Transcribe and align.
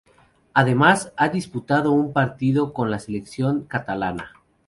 Además, 0.55 1.13
ha 1.15 1.29
disputado 1.29 1.91
un 1.91 2.11
partido 2.11 2.73
con 2.73 2.89
la 2.89 2.97
Selección 2.97 3.65
Catalana. 3.65 4.31